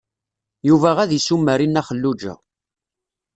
[0.67, 2.33] Yuba ad isumer i Nna Xelluǧa.